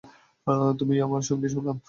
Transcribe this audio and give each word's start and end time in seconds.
তুমি 0.79 0.95
আমার 1.01 1.21
সঙ্গি, 1.21 1.47
পুনাম। 1.55 1.77